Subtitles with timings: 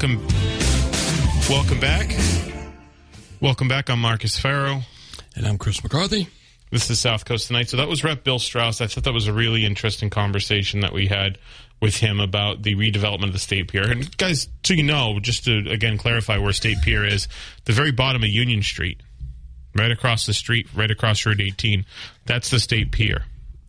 [0.00, 0.26] Welcome,
[1.50, 2.16] welcome back.
[3.38, 3.90] Welcome back.
[3.90, 4.80] I'm Marcus Farrow.
[5.36, 6.26] And I'm Chris McCarthy.
[6.70, 7.68] This is South Coast Tonight.
[7.68, 8.24] So that was Rep.
[8.24, 8.80] Bill Strauss.
[8.80, 11.36] I thought that was a really interesting conversation that we had
[11.82, 13.92] with him about the redevelopment of the State Pier.
[13.92, 17.28] And guys, so you know, just to again clarify where State Pier is,
[17.66, 19.02] the very bottom of Union Street,
[19.74, 21.84] right across the street, right across Route 18.
[22.24, 23.24] That's the State Pier.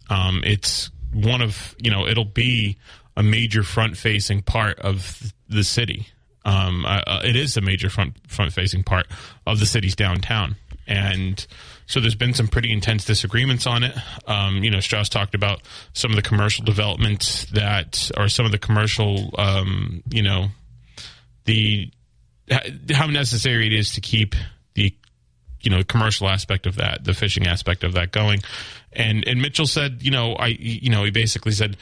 [0.10, 2.78] Um, it's one of you know, it'll be
[3.18, 6.08] a major front-facing part of the city.
[6.44, 9.08] Um, uh, it is a major front front-facing part
[9.46, 10.56] of the city's downtown,
[10.88, 11.46] and
[11.86, 13.96] so there's been some pretty intense disagreements on it.
[14.26, 15.62] Um, you know, Strauss talked about
[15.94, 20.48] some of the commercial developments that, or some of the commercial, um, you know,
[21.46, 21.92] the
[22.92, 24.36] how necessary it is to keep
[24.74, 24.94] the
[25.62, 28.40] you know commercial aspect of that, the fishing aspect of that going.
[28.94, 31.78] And and Mitchell said, you know, I you know he basically said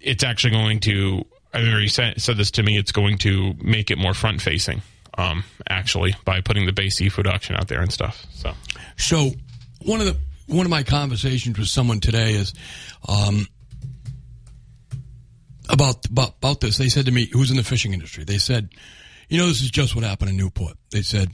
[0.00, 1.24] it's actually going to.
[1.54, 2.78] I he said, said this to me.
[2.78, 4.82] It's going to make it more front facing,
[5.18, 8.24] um, actually, by putting the BASE Seafood auction out there and stuff.
[8.32, 8.52] So,
[8.96, 9.30] So
[9.84, 12.52] one of the one of my conversations with someone today is
[13.08, 13.46] um,
[15.68, 16.78] about, about about this.
[16.78, 18.70] They said to me, "Who's in the fishing industry?" They said,
[19.28, 21.32] "You know, this is just what happened in Newport." They said,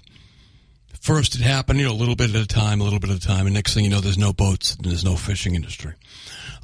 [1.01, 3.17] first it happened, you know, a little bit at a time, a little bit at
[3.17, 5.93] a time, and next thing you know, there's no boats and there's no fishing industry."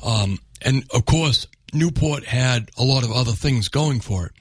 [0.05, 4.33] Um, and of course, Newport had a lot of other things going for it.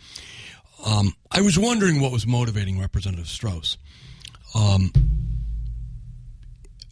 [0.86, 3.78] Um, I was wondering what was motivating Representative Strauss.
[4.54, 4.92] Um,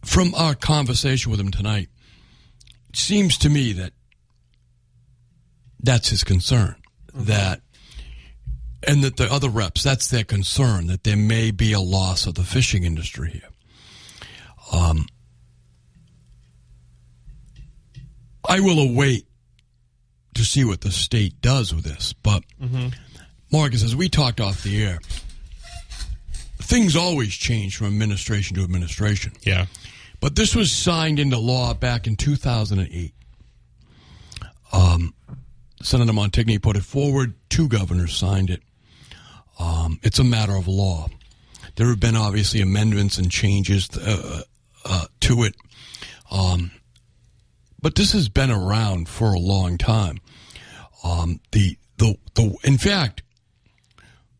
[0.03, 1.89] from our conversation with him tonight,
[2.89, 3.93] it seems to me that
[5.79, 6.75] that's his concern.
[7.13, 7.61] That,
[8.87, 12.35] and that the other reps, that's their concern, that there may be a loss of
[12.35, 13.49] the fishing industry here.
[14.71, 15.07] Um,
[18.47, 19.25] I will await
[20.41, 22.13] to see what the state does with this.
[22.13, 22.43] But
[23.51, 24.97] Marcus, as we talked off the air,
[26.57, 29.33] things always change from administration to administration.
[29.43, 29.67] yeah,
[30.19, 33.13] But this was signed into law back in 2008.
[34.73, 35.13] Um,
[35.83, 37.35] Senator Montigny put it forward.
[37.49, 38.63] Two governors signed it.
[39.59, 41.07] Um, it's a matter of law.
[41.75, 44.41] There have been obviously amendments and changes uh,
[44.85, 45.55] uh, to it.
[46.31, 46.71] Um,
[47.81, 50.19] but this has been around for a long time.
[51.03, 53.23] Um, the, the, the, in fact,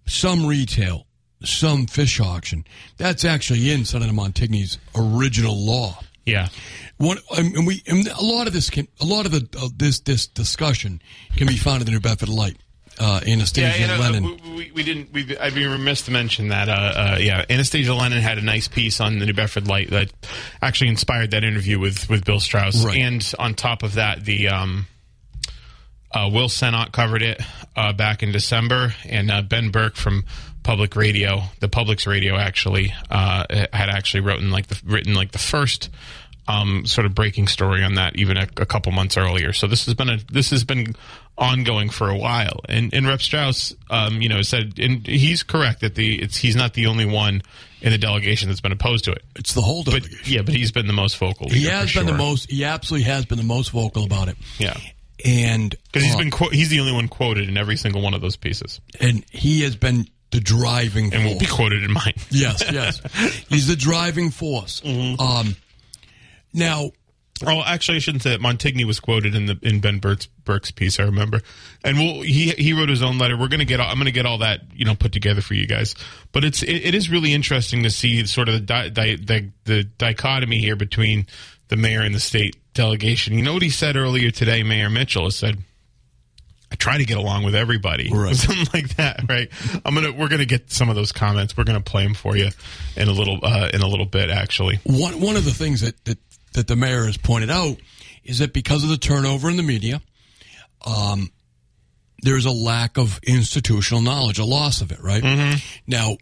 [0.05, 1.07] some retail,
[1.43, 2.65] some fish auction,
[2.97, 5.99] that's actually in Senator Montigny's original law.
[6.25, 6.49] yeah,
[6.97, 9.99] One, and we, and a lot of this can, a lot of the, uh, this,
[10.01, 11.01] this discussion
[11.35, 12.57] can be found in the New Bedford Light.
[12.99, 13.81] Uh, Anastasia yeah.
[13.81, 14.23] You know, Lennon.
[14.23, 15.13] we, we, we didn't.
[15.13, 16.69] We, I'd be remiss to mention that.
[16.69, 20.11] Uh, uh, yeah, Anastasia Lennon had a nice piece on the New Bedford Light that
[20.61, 22.85] actually inspired that interview with with Bill Strauss.
[22.85, 22.97] Right.
[22.97, 24.87] And on top of that, the um,
[26.13, 27.41] uh, Will Sennott covered it
[27.75, 30.23] uh, back in December, and uh, Ben Berke from
[30.63, 35.39] Public Radio, the Public's Radio, actually uh, had actually written like the written like the
[35.39, 35.89] first
[36.47, 39.53] um, sort of breaking story on that even a, a couple months earlier.
[39.53, 40.95] So this has been a this has been
[41.37, 42.59] ongoing for a while.
[42.67, 46.55] And and Rep Strauss, um, you know, said and he's correct that the it's he's
[46.55, 47.41] not the only one
[47.81, 49.23] in the delegation that's been opposed to it.
[49.35, 50.33] it's the whole But delegation.
[50.33, 51.49] yeah, but he's been the most vocal.
[51.49, 54.37] he has for been the most, he absolutely has been the most vocal about it.
[54.59, 54.77] Yeah.
[55.25, 58.21] And, Because he's uh, been he's the only one quoted in every single one of
[58.21, 61.33] those pieces, and he has been the driving and force.
[61.33, 62.13] will be quoted in mine.
[62.29, 63.01] Yes, yes.
[63.49, 64.81] He's the driving force.
[64.85, 65.21] Mm-hmm.
[65.21, 65.55] Um,
[66.53, 66.91] now,
[67.43, 68.39] Oh, actually, I shouldn't say that.
[68.41, 70.99] Montigny was quoted in the in Ben Berke's, Berke's piece.
[70.99, 71.41] I remember,
[71.83, 73.35] and we'll, he he wrote his own letter.
[73.35, 73.79] We're gonna get.
[73.79, 75.95] All, I'm gonna get all that you know put together for you guys.
[76.33, 79.49] But it's it, it is really interesting to see sort of the, di, di, the
[79.63, 81.25] the dichotomy here between
[81.69, 83.33] the mayor and the state delegation.
[83.37, 84.63] You know what he said earlier today?
[84.63, 85.57] Mayor Mitchell said.
[86.73, 88.33] I try to get along with everybody, Right.
[88.33, 89.49] something like that, right?
[89.83, 91.57] I'm gonna, we're gonna get some of those comments.
[91.57, 92.47] We're gonna play them for you
[92.95, 94.79] in a little, uh, in a little bit, actually.
[94.85, 96.17] One one of the things that, that
[96.53, 97.75] that the mayor has pointed out
[98.23, 100.01] is that because of the turnover in the media,
[100.85, 101.29] um,
[102.21, 105.01] there's a lack of institutional knowledge, a loss of it.
[105.01, 106.15] Right now,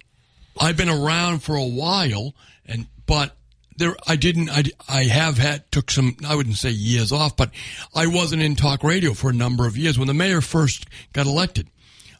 [0.59, 2.33] I've been around for a while,
[2.65, 3.35] and but
[3.79, 7.51] there I didn't I, I have had took some I wouldn't say years off, but
[7.95, 11.25] I wasn't in talk radio for a number of years when the mayor first got
[11.25, 11.67] elected.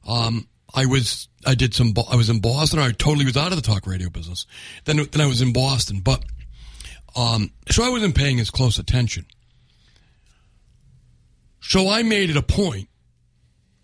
[0.07, 2.79] Um, I was I did some I was in Boston.
[2.79, 4.47] I totally was out of the talk radio business.
[4.85, 6.23] Then then I was in Boston, but
[7.15, 9.25] um, so I wasn't paying as close attention.
[11.61, 12.87] So I made it a point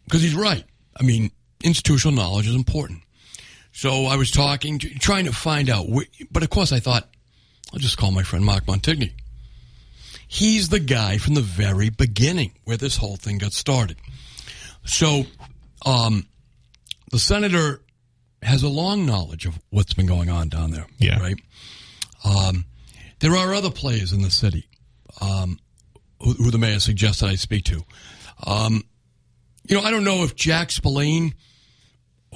[0.06, 0.64] because he's right.
[0.98, 1.32] I mean,
[1.64, 3.02] institutional knowledge is important.
[3.74, 5.88] So I was talking, trying to find out,
[6.32, 7.10] but of course I thought
[7.74, 9.14] I'll just call my friend Mark Montigny.
[10.28, 13.98] He's the guy from the very beginning where this whole thing got started.
[14.86, 15.26] So,
[15.86, 16.28] um,
[17.12, 17.82] the senator
[18.42, 20.88] has a long knowledge of what's been going on down there.
[20.98, 21.20] Yeah.
[21.20, 21.40] Right.
[22.24, 22.66] Um,
[23.20, 24.68] there are other players in the city
[25.22, 25.60] um,
[26.22, 27.84] who, who the mayor suggested I speak to.
[28.46, 28.84] Um,
[29.68, 31.34] you know, I don't know if Jack Spillane,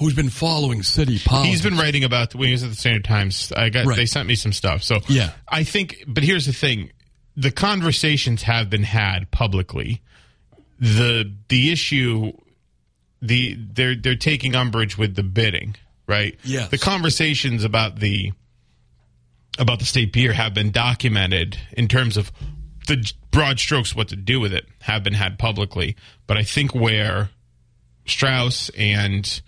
[0.00, 3.04] who's been following city politics, He's been writing about when he was at the Standard
[3.04, 3.52] Times.
[3.56, 3.96] I got Right.
[3.96, 4.82] they sent me some stuff.
[4.82, 5.30] So Yeah.
[5.46, 6.02] I think.
[6.08, 6.90] But here's the thing:
[7.36, 10.00] the conversations have been had publicly.
[10.80, 12.32] the The issue,
[13.22, 15.76] the they're they're taking umbrage with the bidding,
[16.06, 16.38] right?
[16.42, 16.66] Yeah.
[16.66, 18.32] The conversations about the
[19.58, 22.32] about the state pier have been documented in terms of
[22.86, 25.96] the broad strokes what to do with it have been had publicly.
[26.26, 27.28] But I think where
[28.06, 29.40] Strauss and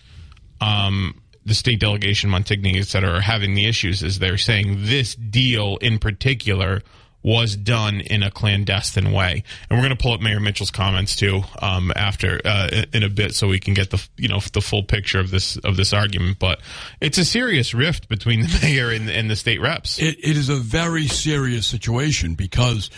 [0.62, 5.14] um, the state delegation, Montigny, et cetera, are having the issues is they're saying this
[5.14, 6.82] deal in particular
[7.25, 9.44] was done in a clandestine way.
[9.69, 13.09] And we're going to pull up Mayor Mitchell's comments too um, after uh, in a
[13.09, 15.93] bit, so we can get the you know the full picture of this of this
[15.93, 16.38] argument.
[16.38, 16.61] But
[17.00, 20.00] it's a serious rift between the mayor and, and the state reps.
[20.00, 22.91] it, it is a very serious situation because,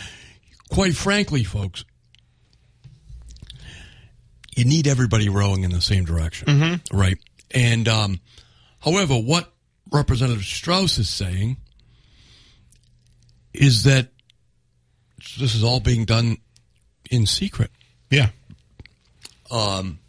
[0.69, 1.85] quite frankly, folks,
[4.55, 7.19] you need everybody rowing in the same direction, right?
[7.51, 8.19] And um,
[8.81, 9.51] however, what
[9.91, 11.57] Representative Strauss is saying
[13.53, 14.09] is that
[15.39, 16.37] this is all being done
[17.11, 17.71] in secret.
[18.09, 18.29] yeah,
[19.51, 19.99] Um,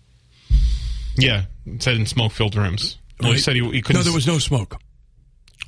[1.16, 1.44] yeah.
[1.66, 2.98] It said in smoke filled rooms.
[3.20, 4.00] Well, he said he, he couldn't.
[4.00, 4.76] no, there was no smoke.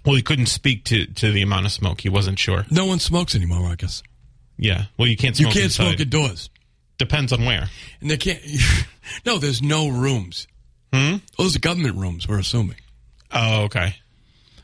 [0.05, 2.01] well, he couldn't speak to to the amount of smoke.
[2.03, 2.65] He wasn't sure.
[2.71, 4.03] No one smokes anymore, I guess.
[4.57, 4.85] Yeah.
[4.97, 5.85] Well, you can't You smoke can't inside.
[5.89, 6.51] smoke indoors.
[6.99, 7.69] Depends on where.
[8.01, 8.41] And they can't.
[9.27, 10.47] no, there's no rooms.
[10.93, 11.17] Hmm?
[11.37, 12.77] Those are government rooms, we're assuming.
[13.31, 13.97] Oh, okay.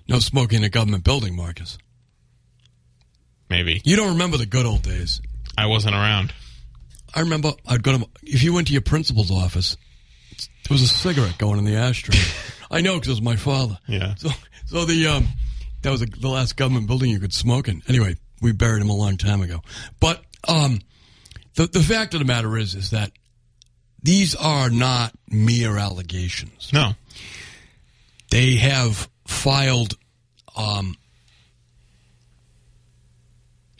[0.08, 1.78] No smoking in a government building, Marcus.
[3.50, 5.20] Maybe You don't remember the good old days.
[5.56, 6.32] I wasn't around.
[7.14, 9.76] I remember I'd go to, if you went to your principal's office,
[10.38, 12.18] there was a cigarette going in the ashtray.
[12.70, 13.78] I know because it was my father.
[13.86, 14.14] Yeah.
[14.16, 14.30] So,
[14.66, 15.28] so the, um,
[15.82, 17.82] that was the last government building you could smoke in.
[17.86, 19.60] Anyway, we buried him a long time ago.
[20.00, 20.80] But, um,
[21.54, 23.12] the, the fact of the matter is, is that
[24.04, 26.70] these are not mere allegations.
[26.72, 26.92] No.
[28.30, 29.94] they have filed
[30.56, 30.96] um,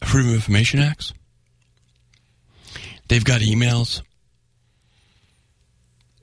[0.02, 1.12] Freedom of Information Acts.
[3.08, 4.02] They've got emails.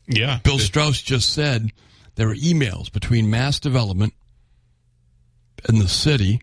[0.07, 0.39] Yeah.
[0.43, 1.71] Bill Strauss just said
[2.15, 4.13] there are emails between Mass Development
[5.69, 6.41] and the city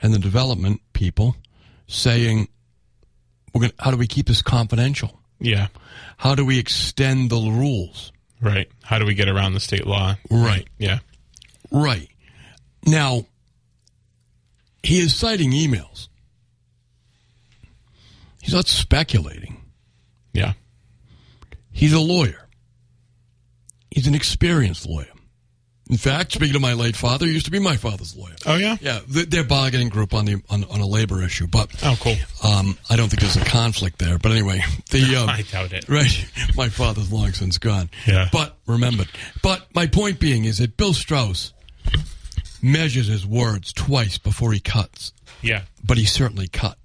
[0.00, 1.36] and the development people
[1.88, 2.46] saying,
[3.52, 3.72] "We're going.
[3.80, 5.20] How do we keep this confidential?
[5.44, 5.68] Yeah.
[6.16, 8.68] How do we extend the rules?" Right.
[8.82, 10.16] How do we get around the state law?
[10.30, 10.66] Right.
[10.78, 10.98] Yeah.
[11.70, 12.08] Right.
[12.86, 13.26] Now,
[14.82, 16.08] he is citing emails.
[18.42, 19.62] He's not speculating.
[20.34, 20.52] Yeah.
[21.72, 22.46] He's a lawyer.
[23.90, 25.13] He's an experienced lawyer.
[25.90, 28.34] In fact, speaking of my late father, he used to be my father's lawyer.
[28.46, 28.76] Oh yeah.
[28.80, 32.16] Yeah, th- they're bargaining group on the on, on a labor issue, but Oh cool.
[32.42, 34.16] um, I don't think there's a conflict there.
[34.18, 35.86] But anyway, the um, I doubt it.
[35.88, 36.26] Right.
[36.56, 37.90] My father's long since gone.
[38.06, 38.28] Yeah.
[38.32, 39.08] But remembered.
[39.42, 41.52] But my point being is that Bill Strauss
[42.62, 45.12] measures his words twice before he cuts.
[45.42, 45.62] Yeah.
[45.84, 46.78] But he certainly cut.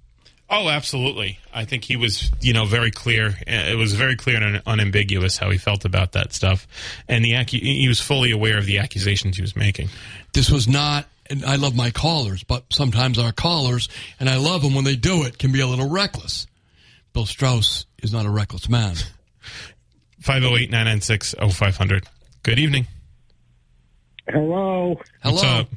[0.52, 1.38] Oh, absolutely.
[1.54, 3.36] I think he was, you know, very clear.
[3.46, 6.66] It was very clear and unambiguous how he felt about that stuff,
[7.08, 9.88] and the accu- he was fully aware of the accusations he was making.
[10.32, 13.88] This was not and I love my callers, but sometimes our callers,
[14.18, 16.46] and I love them when they do it, can be a little reckless.
[17.12, 18.96] Bill Strauss is not a reckless man.
[20.20, 22.06] 508 996 0500.
[22.42, 22.86] Good evening.
[24.28, 24.96] Hello.
[25.22, 25.60] What's Hello.
[25.60, 25.68] up?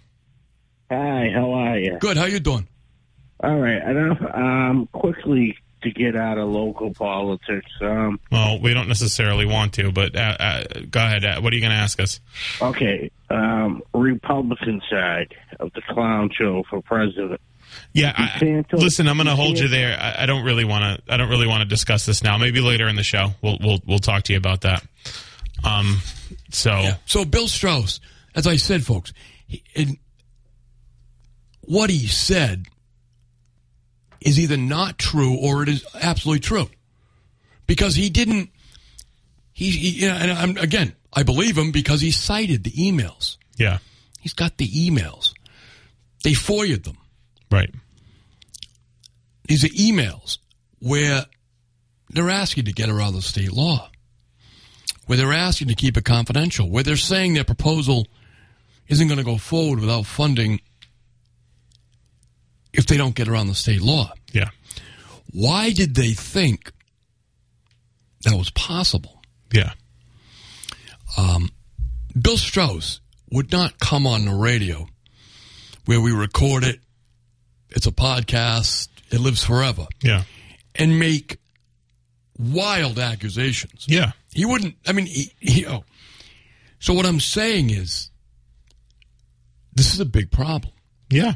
[0.92, 1.98] Hi, how are you?
[2.00, 2.18] Good.
[2.18, 2.68] How you doing?
[3.44, 3.82] All right.
[3.82, 4.22] enough.
[4.34, 7.70] um, quickly to get out of local politics.
[7.82, 11.26] Um, Well, we don't necessarily want to, but uh, uh, go ahead.
[11.26, 12.22] Uh, what are you going to ask us?
[12.62, 13.12] okay.
[13.30, 17.42] Um, Republican side of the clown show for president.
[17.92, 19.98] Yeah, I, DeSantis- listen, I'm going to hold you there.
[20.00, 21.14] I, I don't really want to.
[21.14, 22.38] I don't really want to discuss this now.
[22.38, 24.86] Maybe later in the show, we'll we'll we'll talk to you about that.
[25.64, 25.98] Um,
[26.52, 28.00] so So Bill Strauss,
[28.36, 29.12] as I said, folks,
[29.48, 29.98] he, in,
[31.62, 32.68] what he said
[34.26, 36.70] is either not true or it is absolutely true,
[37.68, 38.50] because he didn't.
[39.52, 43.38] He, he you know, and I'm, again, I believe him because he cited the emails.
[43.58, 43.78] yeah,
[44.20, 45.34] He's got the emails.
[46.24, 46.98] They FOIA'd them.
[47.52, 47.70] right.
[49.48, 50.38] These are emails
[50.80, 51.26] where
[52.10, 53.92] they're asking to get around the state law,
[55.06, 58.08] where they're asking to keep it confidential, where they're saying their proposal
[58.88, 60.62] isn't going to go forward without funding
[62.74, 64.12] if they don't get around the state law.
[64.32, 64.50] Yeah,
[65.32, 66.72] Why did they think
[68.24, 69.22] that was possible?
[69.54, 69.74] yeah,
[71.18, 71.50] um,
[72.20, 73.00] Bill Strauss
[73.32, 74.88] would not come on the radio
[75.86, 76.80] where we record it,
[77.70, 80.24] it's a podcast, it lives forever, yeah,
[80.76, 81.38] and make
[82.40, 83.86] wild accusations.
[83.88, 84.12] yeah.
[84.34, 84.76] He wouldn't.
[84.88, 85.84] I mean, he, he, oh.
[86.80, 88.10] So what I'm saying is,
[89.76, 90.74] this is a big problem.
[91.12, 91.36] Yeah.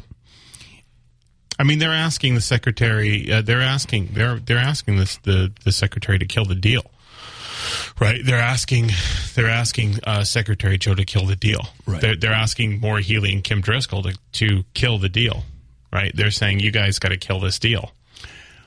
[1.59, 3.31] I mean, they're asking the secretary.
[3.31, 4.09] Uh, they're asking.
[4.13, 6.83] They're they're asking this the the secretary to kill the deal.
[7.99, 8.21] Right.
[8.23, 8.91] They're asking.
[9.35, 11.61] They're asking uh, Secretary Joe to kill the deal.
[11.85, 11.99] Right.
[12.01, 15.43] They're, they're asking Maura Healey and Kim Driscoll to to kill the deal.
[15.91, 16.15] Right.
[16.15, 17.91] They're saying you guys got to kill this deal.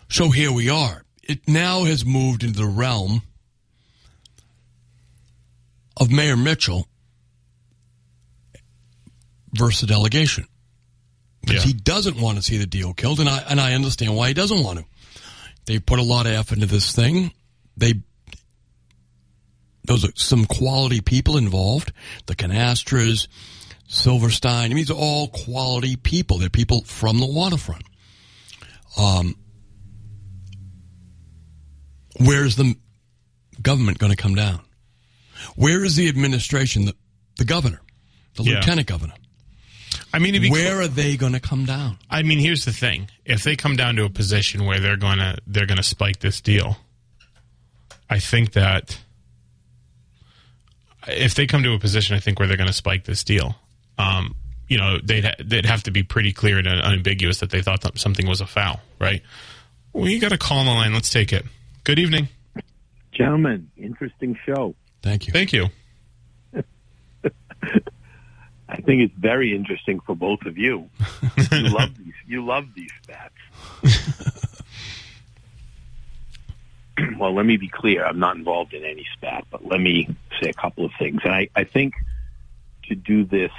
[0.08, 1.04] So here we are.
[1.22, 3.22] It now has moved into the realm
[5.96, 6.88] of Mayor Mitchell
[9.52, 10.46] versus the delegation.
[11.42, 11.68] Because Yeah.
[11.68, 14.34] he doesn't want to see the deal killed, and I and I understand why he
[14.34, 14.84] doesn't want to.
[15.66, 17.32] They put a lot of effort into this thing.
[17.76, 17.94] They
[19.84, 21.92] those are some quality people involved.
[22.26, 23.26] The Canastras,
[23.88, 24.66] Silverstein.
[24.66, 26.38] I mean, these are all quality people.
[26.38, 27.82] They're people from the waterfront.
[28.98, 29.36] Um,
[32.18, 32.74] where's the
[33.62, 34.60] government going to come down?
[35.56, 36.94] Where is the administration, the,
[37.38, 37.80] the governor,
[38.36, 38.56] the Yeah.
[38.56, 39.14] lieutenant governor?
[40.12, 41.98] I mean, if you Where are they going to come down?
[42.10, 45.38] I mean, here's the thing: if they come down to a position where they're gonna
[45.46, 46.76] they're gonna spike this deal,
[48.08, 48.98] I think that
[51.06, 53.54] if they come to a position, I think where they're going to spike this deal,
[53.98, 54.34] um,
[54.68, 57.82] you know, they'd ha- they'd have to be pretty clear and unambiguous that they thought
[57.82, 59.22] that something was a foul, right?
[59.92, 60.92] Well, you got a call on the line.
[60.92, 61.44] Let's take it.
[61.84, 62.28] Good evening.
[63.12, 64.74] Gentlemen, interesting show.
[65.02, 65.32] Thank you.
[65.32, 65.68] Thank you.
[68.70, 70.88] I think it's very interesting for both of you.
[71.52, 72.14] You love these.
[72.26, 73.34] You love these spats.
[77.18, 78.04] well, let me be clear.
[78.04, 81.20] I'm not involved in any spat, but let me say a couple of things.
[81.24, 81.94] And I, I think
[82.84, 83.50] to do this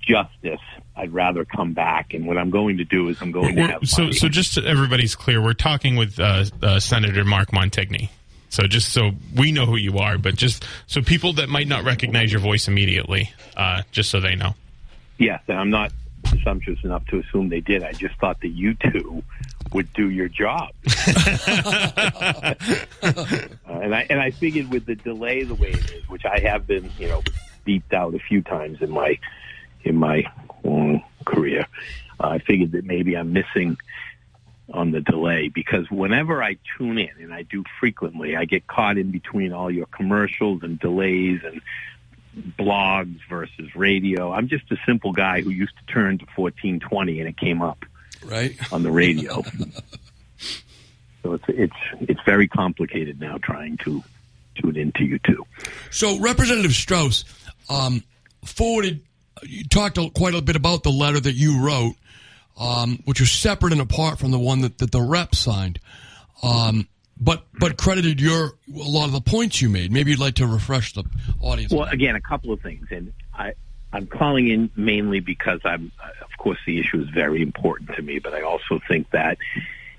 [0.00, 0.60] justice,
[0.96, 2.14] I'd rather come back.
[2.14, 4.62] And what I'm going to do is I'm going to have so, so just so
[4.62, 8.10] everybody's clear, we're talking with uh, uh, Senator Mark Montigny.
[8.50, 11.84] So just so we know who you are, but just so people that might not
[11.84, 14.54] recognize your voice immediately, uh, just so they know.
[15.18, 15.92] Yes, and I'm not
[16.24, 17.82] presumptuous enough to assume they did.
[17.82, 19.22] I just thought that you two
[19.72, 20.70] would do your job.
[23.02, 26.40] Uh, and I and I figured with the delay the way it is, which I
[26.40, 27.22] have been, you know,
[27.66, 29.18] beeped out a few times in my
[29.84, 30.24] in my
[30.64, 31.66] long career,
[32.18, 33.78] uh, I figured that maybe I'm missing
[34.72, 38.98] on the delay because whenever I tune in, and I do frequently, I get caught
[38.98, 41.60] in between all your commercials and delays and
[42.58, 44.32] blogs versus radio.
[44.32, 47.84] I'm just a simple guy who used to turn to 1420 and it came up
[48.24, 48.56] Right?
[48.72, 49.42] on the radio.
[51.22, 54.02] so it's it's it's very complicated now trying to
[54.54, 55.44] tune into you too.
[55.90, 57.24] So Representative Strauss
[57.68, 58.02] um,
[58.44, 59.00] forwarded.
[59.42, 61.94] You talked quite a bit about the letter that you wrote,
[62.60, 65.80] um, which was separate and apart from the one that, that the rep signed,
[66.42, 66.86] um,
[67.18, 69.90] but but credited your a lot of the points you made.
[69.90, 71.04] Maybe you'd like to refresh the
[71.40, 71.72] audience.
[71.72, 73.54] Well, again, a couple of things, and I
[73.92, 75.90] I'm calling in mainly because I'm
[76.22, 79.38] of course the issue is very important to me, but I also think that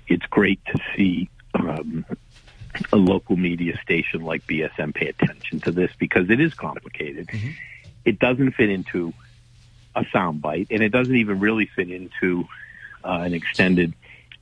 [0.06, 1.28] it's great to see.
[1.54, 2.06] Um,
[2.90, 7.28] a local media station like BSM pay attention to this because it is complicated.
[8.06, 9.12] It doesn't fit into
[9.94, 12.44] a soundbite, and it doesn't even really fit into
[13.04, 13.94] uh, an extended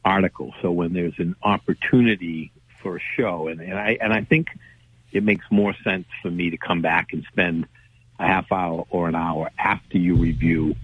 [0.05, 0.55] article.
[0.63, 2.53] So when there's an opportunity
[2.83, 4.49] for a show, and, and I and I think
[5.13, 7.67] it makes more sense for me to come back and spend
[8.19, 10.77] a half hour or an hour after you review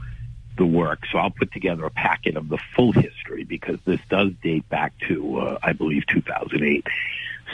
[0.56, 1.00] the work.
[1.12, 4.94] So I'll put together a packet of the full history because this does date back
[5.08, 6.86] to, uh, I believe, 2008.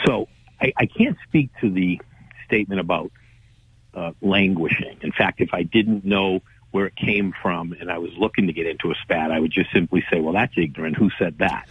[0.05, 0.29] So
[0.61, 2.01] I, I can't speak to the
[2.45, 3.11] statement about
[3.93, 4.97] uh, languishing.
[5.01, 6.41] In fact, if I didn't know
[6.73, 9.51] where it came from and I was looking to get into a spat, I would
[9.51, 10.97] just simply say, well, that's ignorant.
[10.97, 11.69] Who said that?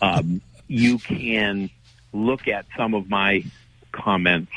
[0.00, 1.68] Um, you can
[2.14, 3.44] look at some of my
[3.92, 4.50] comments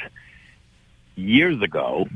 [1.16, 2.08] years ago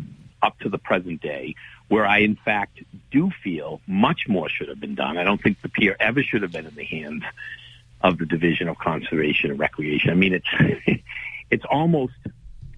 [0.42, 1.56] up to the present day
[1.90, 2.80] where I, in fact,
[3.12, 5.18] do feel much more should have been done.
[5.18, 7.24] I don't think the pier ever should have been in the hands
[8.00, 10.12] of the Division of Conservation and Recreation.
[10.12, 11.02] I mean, it's
[11.52, 12.14] it's almost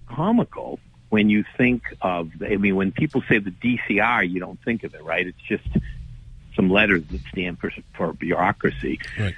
[0.08, 2.30] comical when you think of.
[2.42, 5.26] I mean, when people say the DCR, you don't think of it, right?
[5.26, 5.68] It's just
[6.54, 9.00] some letters that stand for for bureaucracy.
[9.18, 9.34] Right.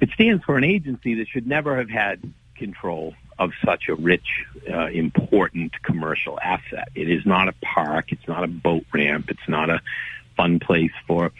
[0.00, 4.44] It stands for an agency that should never have had control of such a rich,
[4.70, 6.88] uh, important commercial asset.
[6.94, 8.12] It is not a park.
[8.12, 9.30] It's not a boat ramp.
[9.30, 9.80] It's not a
[10.36, 11.32] fun place for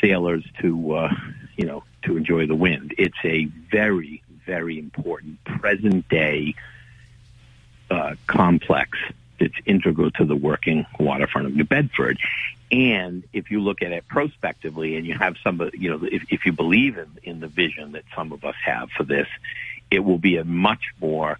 [0.00, 1.14] sailors to, uh,
[1.56, 2.94] you know, to enjoy the wind.
[2.98, 6.54] It's a very, very important present day
[7.90, 8.98] uh, complex
[9.38, 12.18] that's integral to the working waterfront of New Bedford.
[12.70, 16.44] And if you look at it prospectively and you have some, you know, if, if
[16.44, 19.28] you believe in, in the vision that some of us have for this,
[19.90, 21.38] it will be a much more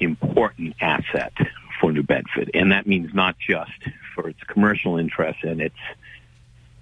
[0.00, 1.32] important asset
[1.80, 2.50] for New Bedford.
[2.54, 3.70] And that means not just
[4.14, 5.76] for its commercial interests and its,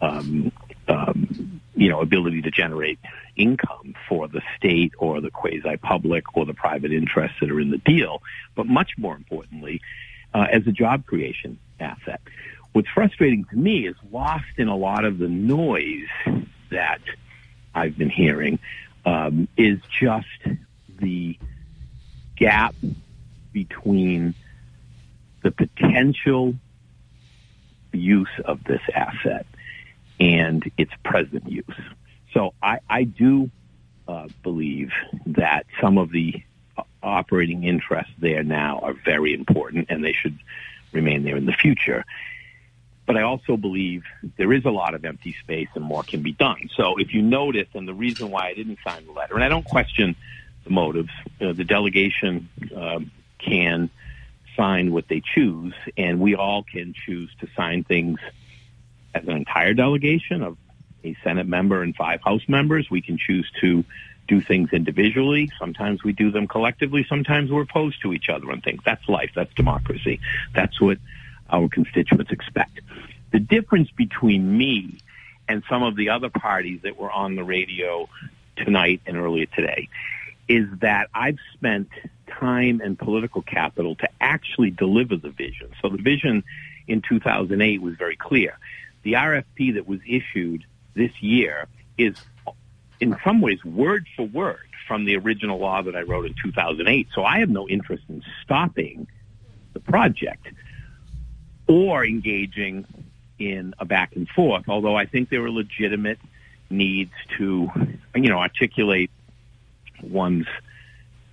[0.01, 0.53] um,
[0.89, 2.99] um, you know, ability to generate
[3.37, 7.79] income for the state or the quasi-public or the private interests that are in the
[7.79, 8.23] deal,
[8.55, 9.81] but much more importantly,
[10.35, 12.21] uh, as a job creation asset.
[12.73, 16.09] What's frustrating to me is lost in a lot of the noise
[16.71, 17.01] that
[17.75, 18.59] I've been hearing
[19.05, 20.27] um, is just
[20.99, 21.39] the
[22.37, 22.75] gap
[23.53, 24.35] between
[25.43, 26.55] the potential
[27.93, 29.47] use of this asset
[30.23, 31.65] and its present use.
[32.33, 33.51] So I, I do
[34.07, 34.93] uh, believe
[35.27, 36.41] that some of the
[37.03, 40.39] operating interests there now are very important and they should
[40.93, 42.05] remain there in the future.
[43.05, 44.05] But I also believe
[44.37, 46.71] there is a lot of empty space and more can be done.
[46.77, 49.49] So if you notice, and the reason why I didn't sign the letter, and I
[49.49, 50.15] don't question
[50.63, 53.91] the motives, uh, the delegation um, can
[54.57, 58.21] sign what they choose, and we all can choose to sign things
[59.15, 60.57] as an entire delegation of
[61.05, 62.91] a Senate member and five House members.
[62.91, 63.85] We can choose to
[64.29, 65.51] do things individually.
[65.59, 67.05] Sometimes we do them collectively.
[67.09, 68.83] Sometimes we're opposed to each other on things.
[68.85, 69.33] That's life.
[69.35, 70.21] That's democracy.
[70.55, 70.99] That's what
[71.51, 72.81] our constituents expect.
[73.33, 74.99] The difference between me
[75.49, 78.09] and some of the other parties that were on the radio
[78.57, 79.89] tonight and earlier today
[80.49, 81.89] is that I've spent
[82.29, 85.71] time and political capital to actually deliver the vision.
[85.81, 86.45] So the vision
[86.87, 88.59] in 2008 was very clear.
[89.03, 91.67] The RFP that was issued this year
[91.99, 92.15] is
[93.01, 97.09] in some ways word for word from the original law that I wrote in 2008.
[97.15, 99.07] So I have no interest in stopping
[99.73, 100.49] the project
[101.67, 102.85] or engaging
[103.39, 106.19] in a back and forth, although I think there are legitimate
[106.71, 107.71] needs to,
[108.15, 109.11] you know, articulate
[110.03, 110.47] one's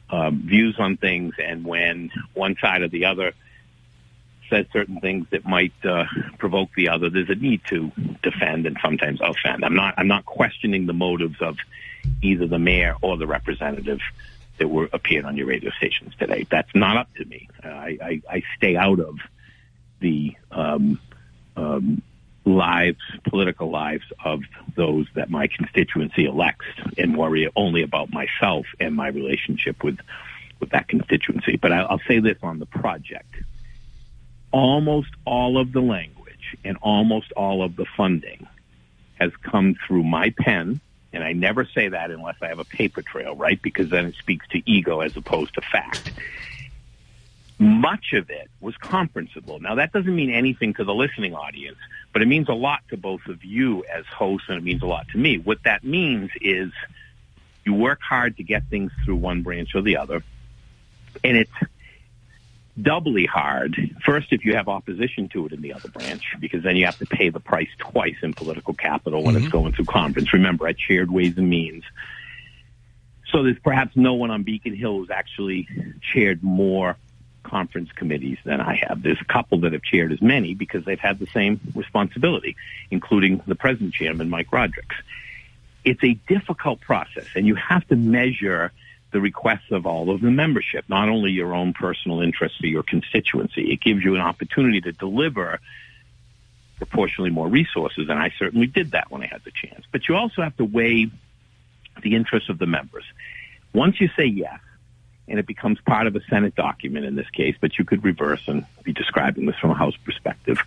[0.09, 3.33] um, views on things and when one side or the other
[4.49, 6.05] says certain things that might uh,
[6.37, 7.91] provoke the other, there's a need to
[8.23, 9.63] defend and sometimes offend.
[9.63, 11.57] I'm not I'm not questioning the motives of
[12.21, 13.99] either the mayor or the representative
[14.57, 16.45] that were appeared on your radio stations today.
[16.49, 17.49] That's not up to me.
[17.63, 19.17] I, I, I stay out of
[19.99, 20.99] the um,
[21.55, 22.01] um,
[22.45, 24.41] lives, political lives of
[24.75, 26.65] those that my constituency elects
[26.97, 29.99] and worry only about myself and my relationship with,
[30.59, 31.55] with that constituency.
[31.55, 33.33] But I'll say this on the project.
[34.51, 38.47] Almost all of the language and almost all of the funding
[39.19, 40.79] has come through my pen.
[41.11, 43.61] And I never say that unless I have a paper trail, right?
[43.61, 46.11] Because then it speaks to ego as opposed to fact
[47.59, 49.59] much of it was conferenceable.
[49.59, 51.77] Now that doesn't mean anything to the listening audience,
[52.13, 54.85] but it means a lot to both of you as hosts and it means a
[54.85, 55.37] lot to me.
[55.37, 56.71] What that means is
[57.65, 60.23] you work hard to get things through one branch or the other.
[61.21, 61.51] And it's
[62.81, 63.75] doubly hard.
[64.03, 66.97] First, if you have opposition to it in the other branch, because then you have
[66.99, 69.45] to pay the price twice in political capital when mm-hmm.
[69.45, 70.33] it's going through conference.
[70.33, 71.83] Remember, I chaired Ways and Means.
[73.31, 75.67] So there's perhaps no one on Beacon Hill who's actually
[76.01, 76.97] chaired more
[77.43, 79.01] conference committees than I have.
[79.01, 82.55] There's a couple that have chaired as many because they've had the same responsibility,
[82.91, 84.95] including the present chairman, Mike Rodrigues.
[85.85, 88.71] It's a difficult process, and you have to measure
[89.11, 92.83] the requests of all of the membership, not only your own personal interests for your
[92.83, 93.71] constituency.
[93.71, 95.59] It gives you an opportunity to deliver
[96.77, 99.85] proportionally more resources, and I certainly did that when I had the chance.
[99.91, 101.09] But you also have to weigh
[102.01, 103.03] the interests of the members.
[103.73, 104.59] Once you say yes,
[105.27, 108.41] and it becomes part of a Senate document in this case, but you could reverse
[108.47, 110.57] and be describing this from a House perspective.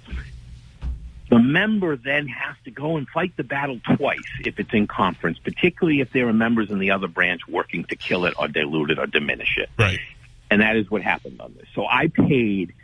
[1.32, 5.38] The member then has to go and fight the battle twice if it's in conference,
[5.38, 8.90] particularly if there are members in the other branch working to kill it or dilute
[8.90, 9.70] it or diminish it.
[9.78, 9.98] Right.
[10.50, 11.66] And that is what happened on this.
[11.74, 12.74] So I paid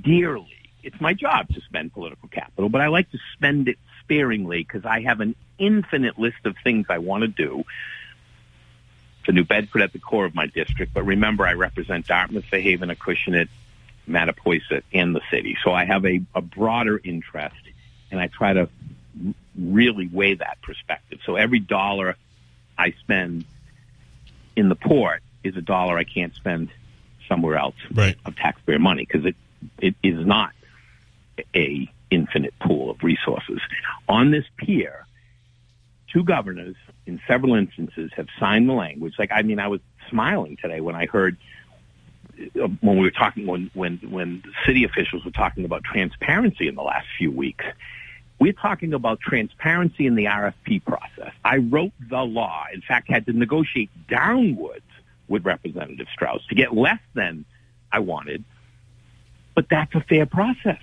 [0.00, 0.56] dearly.
[0.82, 4.84] It's my job to spend political capital, but I like to spend it sparingly because
[4.84, 7.62] I have an infinite list of things I want to do
[9.26, 10.92] to New Bedford at the core of my district.
[10.92, 13.46] But remember, I represent Dartmouth, Fairhaven, Acushnet,
[14.08, 15.56] Mattapoisett, and the city.
[15.62, 17.54] So I have a, a broader interest,
[18.10, 18.68] and I try to
[19.58, 21.20] really weigh that perspective.
[21.24, 22.16] So every dollar
[22.76, 23.44] I spend
[24.54, 26.70] in the port is a dollar I can't spend
[27.28, 28.16] somewhere else right.
[28.24, 29.36] of taxpayer money because it
[29.78, 30.52] it is not
[31.54, 33.60] a infinite pool of resources.
[34.08, 35.06] On this pier,
[36.12, 39.14] two governors in several instances have signed the language.
[39.18, 41.36] Like, I mean, I was smiling today when I heard
[42.54, 46.82] when we were talking when when when city officials were talking about transparency in the
[46.82, 47.64] last few weeks.
[48.38, 51.32] We're talking about transparency in the RFP process.
[51.42, 52.66] I wrote the law.
[52.72, 54.84] In fact, had to negotiate downwards
[55.26, 57.46] with Representative Strauss to get less than
[57.90, 58.44] I wanted.
[59.54, 60.80] But that's a fair process.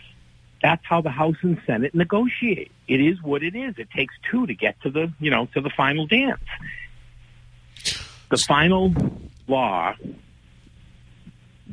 [0.63, 2.71] That's how the House and Senate negotiate.
[2.87, 3.75] It is what it is.
[3.77, 6.41] It takes two to get to the, you know, to the final dance.
[8.29, 8.93] The final
[9.47, 9.93] law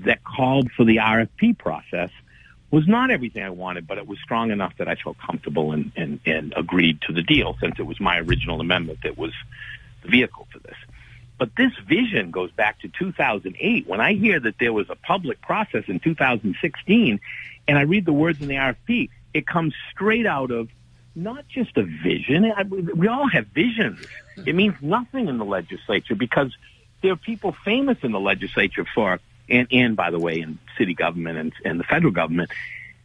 [0.04, 2.10] that called for the RFP process
[2.70, 5.90] was not everything I wanted, but it was strong enough that I felt comfortable and,
[5.96, 9.32] and, and agreed to the deal since it was my original amendment that was
[10.02, 10.76] the vehicle for this.
[11.38, 13.88] But this vision goes back to 2008.
[13.88, 17.18] When I hear that there was a public process in 2016
[17.66, 20.68] and I read the words in the RFP, it comes straight out of
[21.14, 22.52] not just a vision.
[22.94, 24.06] We all have visions.
[24.46, 26.54] It means nothing in the legislature because
[27.02, 29.18] there are people famous in the legislature for
[29.50, 32.50] and, and by the way, in city government and, and the federal government,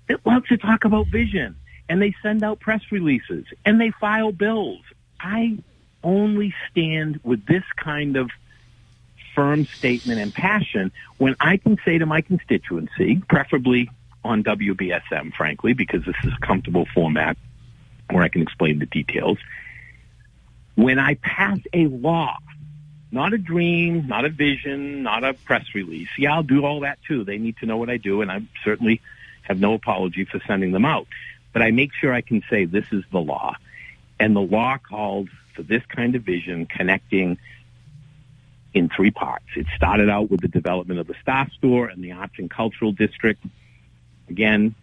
[0.07, 1.55] that love to talk about vision.
[1.87, 4.81] And they send out press releases and they file bills.
[5.19, 5.59] I
[6.03, 8.31] only stand with this kind of
[9.35, 13.89] firm statement and passion when I can say to my constituency, preferably
[14.23, 17.37] on WBSM, frankly, because this is a comfortable format
[18.09, 19.37] where I can explain the details.
[20.75, 22.37] When I pass a law
[23.15, 26.09] not a dream, not a vision, not a press release.
[26.17, 27.23] Yeah, I'll do all that too.
[27.23, 29.01] They need to know what I do, and I certainly
[29.43, 31.07] have no apology for sending them out.
[31.53, 33.55] But I make sure I can say this is the law.
[34.19, 37.37] And the law calls for this kind of vision connecting
[38.73, 39.45] in three parts.
[39.55, 42.91] It started out with the development of the Star Store and the Arts and Cultural
[42.91, 43.41] District.
[44.29, 44.75] Again,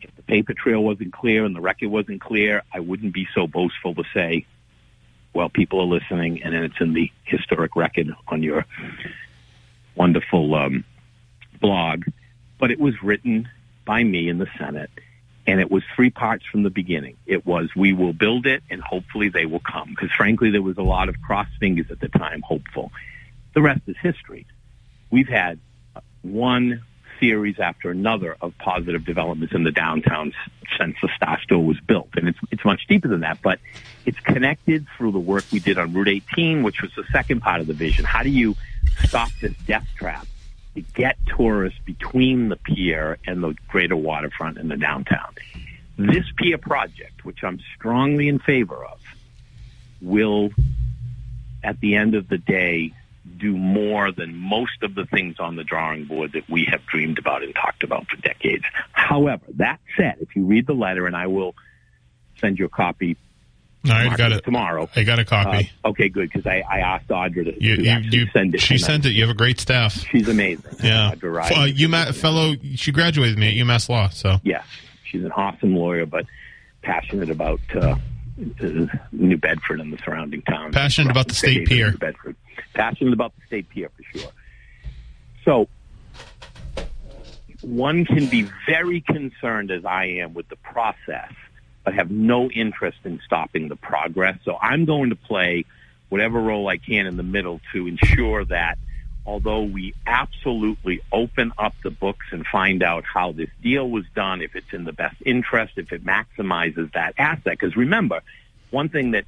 [0.00, 3.46] if the paper trail wasn't clear and the record wasn't clear, I wouldn't be so
[3.46, 4.46] boastful to say
[5.32, 8.66] while people are listening, and then it's in the historic record on your
[9.94, 10.84] wonderful um,
[11.60, 12.04] blog.
[12.58, 13.48] But it was written
[13.84, 14.90] by me in the Senate,
[15.46, 17.16] and it was three parts from the beginning.
[17.26, 19.90] It was we will build it, and hopefully they will come.
[19.90, 22.92] Because frankly, there was a lot of cross fingers at the time, hopeful.
[23.54, 24.46] The rest is history.
[25.10, 25.58] We've had
[26.22, 26.82] one
[27.20, 30.32] series after another of positive developments in the downtown
[30.78, 31.08] since the
[31.42, 32.08] Store was built.
[32.16, 33.58] And it's, it's much deeper than that, but
[34.06, 37.60] it's connected through the work we did on Route 18, which was the second part
[37.60, 38.04] of the vision.
[38.04, 38.56] How do you
[39.04, 40.26] stop this death trap
[40.74, 45.34] to get tourists between the pier and the greater waterfront and the downtown?
[45.98, 48.98] This pier project, which I'm strongly in favor of,
[50.00, 50.50] will,
[51.62, 52.92] at the end of the day,
[53.38, 57.18] do more than most of the things on the drawing board that we have dreamed
[57.18, 58.64] about and talked about for decades.
[58.92, 61.54] However, that said, if you read the letter, and I will
[62.38, 63.16] send you a copy
[63.84, 64.88] no, I got it tomorrow.
[64.94, 65.72] I got a copy.
[65.84, 68.60] Uh, okay, good because I, I asked Audra to, you, to you, you send it.
[68.60, 69.10] She sent it.
[69.10, 69.94] You have a great staff.
[69.94, 70.76] She's amazing.
[70.82, 72.54] Yeah, Audra uh, UMass fellow.
[72.76, 74.10] She graduated me at UMass Law.
[74.10, 74.64] So yes,
[75.04, 76.26] she's an awesome lawyer, but
[76.82, 77.96] passionate about uh,
[79.10, 80.74] New Bedford and the surrounding towns.
[80.74, 81.90] Passionate about the state pier.
[81.90, 82.36] New Bedford.
[82.74, 84.32] Passionate about the state pier for sure.
[85.44, 85.68] So
[87.60, 91.32] one can be very concerned, as I am, with the process,
[91.84, 94.38] but have no interest in stopping the progress.
[94.44, 95.64] So I'm going to play
[96.08, 98.78] whatever role I can in the middle to ensure that
[99.24, 104.42] although we absolutely open up the books and find out how this deal was done,
[104.42, 107.44] if it's in the best interest, if it maximizes that asset.
[107.44, 108.20] Because remember,
[108.70, 109.24] one thing that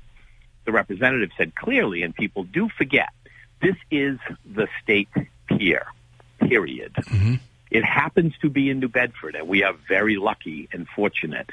[0.65, 3.11] the representative said clearly, and people do forget,
[3.61, 5.09] this is the state
[5.47, 5.87] pier,
[6.41, 6.93] period.
[6.95, 7.35] Mm-hmm.
[7.71, 11.51] It happens to be in New Bedford, and we are very lucky and fortunate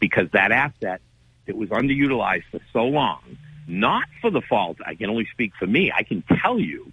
[0.00, 1.00] because that asset
[1.46, 5.66] that was underutilized for so long, not for the fault, I can only speak for
[5.66, 6.92] me, I can tell you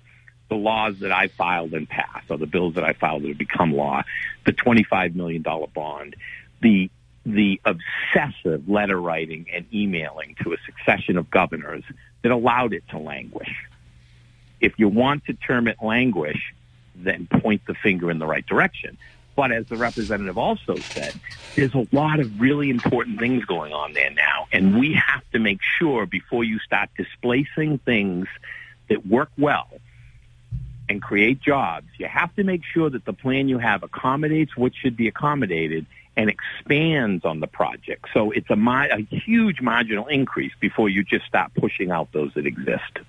[0.49, 3.37] the laws that I filed and passed, or the bills that I filed that have
[3.37, 4.03] become law,
[4.45, 6.15] the $25 million bond,
[6.61, 6.89] the
[7.25, 11.83] the obsessive letter writing and emailing to a succession of governors
[12.21, 13.53] that allowed it to languish.
[14.59, 16.53] If you want to term it languish,
[16.95, 18.97] then point the finger in the right direction.
[19.35, 21.17] But as the representative also said,
[21.55, 24.47] there's a lot of really important things going on there now.
[24.51, 28.27] And we have to make sure before you start displacing things
[28.89, 29.69] that work well
[30.89, 34.73] and create jobs, you have to make sure that the plan you have accommodates what
[34.75, 35.85] should be accommodated
[36.19, 38.07] and expands on the project.
[38.13, 42.45] So it's a, a huge marginal increase before you just stop pushing out those that
[42.45, 42.99] exist.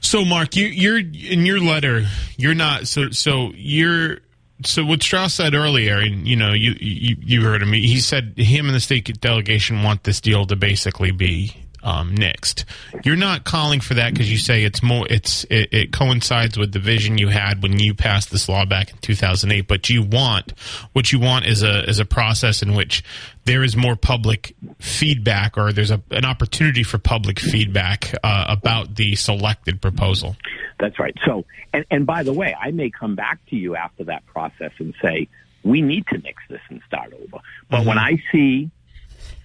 [0.00, 2.06] So, Mark, you, you're in your letter.
[2.38, 3.10] You're not so.
[3.10, 4.20] So you're
[4.64, 7.72] so what Strauss said earlier, and you know, you, you you heard him.
[7.72, 12.64] He said him and the state delegation want this deal to basically be um, next.
[13.04, 15.06] You're not calling for that because you say it's more.
[15.08, 18.90] It's it, it, coincides with the vision you had when you passed this law back
[18.90, 19.66] in 2008.
[19.66, 20.52] But you want
[20.92, 23.02] what you want is a is a process in which
[23.44, 28.96] there is more public feedback, or there's a, an opportunity for public feedback uh, about
[28.96, 30.36] the selected proposal.
[30.78, 31.16] That's right.
[31.26, 34.72] So, and, and by the way, I may come back to you after that process
[34.78, 35.28] and say
[35.62, 37.42] we need to nix this and start over.
[37.68, 37.88] But mm-hmm.
[37.88, 38.70] when I see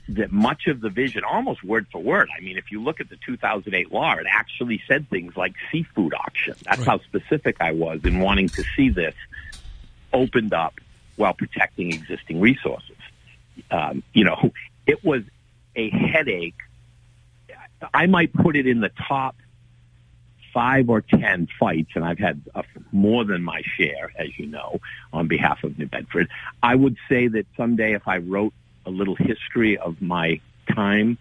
[0.10, 2.30] that much of the vision, almost word for word.
[2.36, 6.13] I mean, if you look at the 2008 law, it actually said things like seafood
[6.13, 6.56] auction.
[6.63, 6.88] That's right.
[6.88, 9.15] how specific I was in wanting to see this
[10.13, 10.76] opened up
[11.15, 12.98] while protecting existing resources.
[13.72, 14.52] Um, you know,
[14.86, 15.24] it was
[15.76, 16.56] a headache.
[17.94, 19.36] I might put it in the top
[20.54, 24.80] five or ten fights, and I've had a, more than my share, as you know,
[25.12, 26.30] on behalf of New Bedford.
[26.63, 28.54] I would say that someday if I wrote
[28.86, 30.39] a little history of my
[30.74, 31.17] time,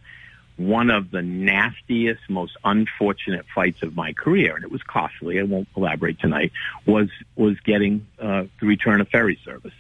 [0.57, 5.41] one of the nastiest, most unfortunate fights of my career, and it was costly.
[5.41, 6.53] I won't elaborate tonight.
[6.87, 9.75] Was was getting uh, the return of ferry service.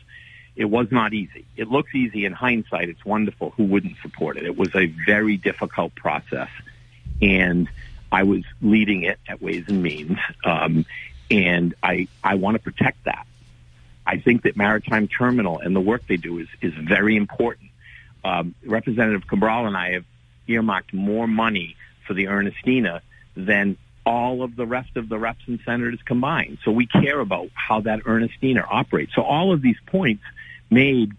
[0.57, 1.44] It was not easy.
[1.57, 2.88] It looks easy in hindsight.
[2.88, 3.51] It's wonderful.
[3.51, 4.44] Who wouldn't support it?
[4.44, 6.51] It was a very difficult process,
[7.23, 7.68] and
[8.11, 10.87] I was leading it at Ways and Means, um,
[11.31, 13.27] and I I want to protect that.
[14.07, 17.70] I think that Maritime Terminal and the work they do is is very important
[18.25, 20.05] um, Representative Cabral and I have
[20.47, 23.03] earmarked more money for the Ernestina
[23.37, 26.59] than all of the rest of the reps and senators combined.
[26.65, 29.15] So we care about how that Ernestina operates.
[29.15, 30.23] So all of these points
[30.71, 31.13] made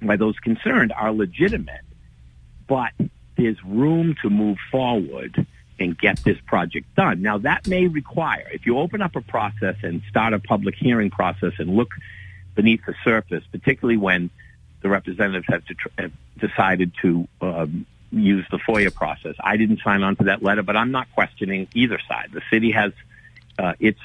[0.00, 1.82] by those concerned are legitimate,
[2.66, 2.92] but
[3.36, 5.46] there's room to move forward
[5.78, 7.22] and get this project done.
[7.22, 11.10] Now that may require, if you open up a process and start a public hearing
[11.10, 11.90] process and look
[12.54, 14.30] beneath the surface, particularly when
[14.82, 19.34] the representatives have, to tr- have decided to um, use the FOIA process.
[19.40, 22.30] I didn't sign on to that letter, but I'm not questioning either side.
[22.32, 22.92] The city has
[23.58, 24.00] uh, its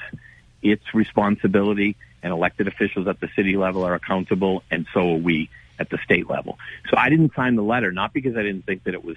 [0.60, 5.50] its responsibility, and elected officials at the city level are accountable, and so are we
[5.78, 6.58] at the state level.
[6.90, 9.16] So I didn't sign the letter, not because I didn't think that it was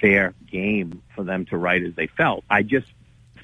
[0.00, 2.44] fair game for them to write as they felt.
[2.48, 2.86] I just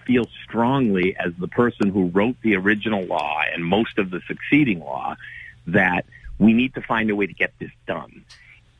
[0.07, 4.81] feel strongly as the person who wrote the original law and most of the succeeding
[4.81, 5.15] law
[5.67, 6.07] that
[6.39, 8.25] we need to find a way to get this done.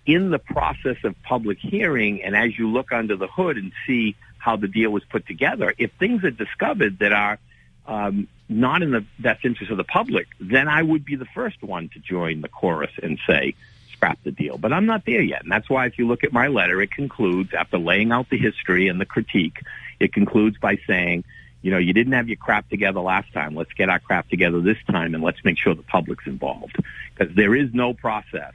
[0.07, 4.17] In the process of public hearing, and as you look under the hood and see
[4.39, 7.39] how the deal was put together, if things are discovered that are
[7.87, 11.63] um, not in the best interest of the public, then I would be the first
[11.63, 13.55] one to join the chorus and say,
[13.93, 14.57] scrap the deal.
[14.57, 15.43] But I'm not there yet.
[15.43, 18.39] And that's why if you look at my letter, it concludes, after laying out the
[18.39, 19.63] history and the critique,
[19.99, 21.25] it concludes by saying,
[21.63, 23.55] you know, you didn't have your crap together last time.
[23.55, 26.77] Let's get our crap together this time and let's make sure the public's involved.
[27.15, 28.53] Because there is no process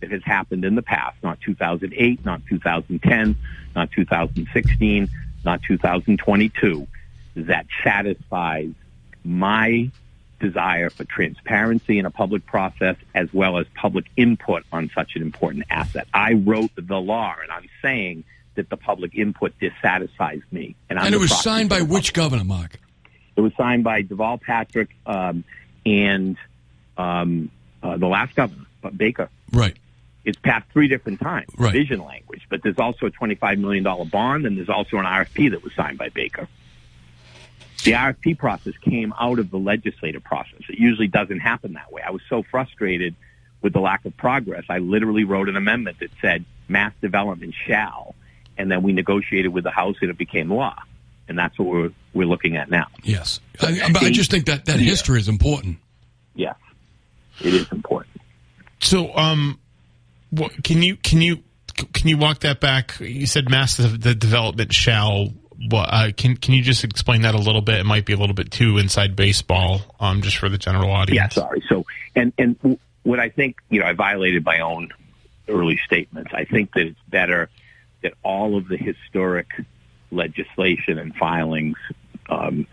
[0.00, 3.36] that has happened in the past, not 2008, not 2010,
[3.74, 5.08] not 2016,
[5.44, 6.86] not 2022,
[7.36, 8.72] that satisfies
[9.24, 9.90] my
[10.40, 15.22] desire for transparency in a public process as well as public input on such an
[15.22, 16.06] important asset.
[16.12, 20.74] I wrote the law and I'm saying that the public input dissatisfies me.
[20.90, 22.78] And, and it was signed by which governor, Mark?
[23.36, 25.44] It was signed by Deval Patrick um,
[25.86, 26.36] and
[26.96, 27.50] um,
[27.82, 29.30] uh, the last governor, Baker.
[29.52, 29.76] Right.
[30.24, 31.72] It's passed three different times, right.
[31.72, 35.64] vision language, but there's also a $25 million bond, and there's also an RFP that
[35.64, 36.46] was signed by Baker.
[37.84, 40.60] the RFP process came out of the legislative process.
[40.68, 42.02] It usually doesn't happen that way.
[42.06, 43.16] I was so frustrated
[43.62, 44.64] with the lack of progress.
[44.68, 48.14] I literally wrote an amendment that said mass development shall,
[48.58, 50.76] and then we negotiated with the House and it became law.
[51.28, 52.88] And that's what we're, we're looking at now.
[53.02, 53.40] Yes.
[53.60, 55.78] I, but I just think that, that history is important.
[56.34, 56.56] Yes,
[57.40, 58.20] it is important.
[58.80, 59.58] So, um,
[60.30, 61.42] what, can you can you
[61.92, 62.98] can you walk that back?
[63.00, 65.28] You said mass the development shall.
[65.70, 67.76] Well, uh, can can you just explain that a little bit?
[67.76, 71.36] It might be a little bit too inside baseball, um, just for the general audience.
[71.36, 71.62] Yeah, sorry.
[71.68, 71.84] So,
[72.16, 74.90] and and what I think, you know, I violated my own
[75.48, 76.32] early statements.
[76.34, 77.50] I think that it's better
[78.02, 79.48] that all of the historic
[80.10, 81.76] legislation and filings
[82.28, 82.66] um,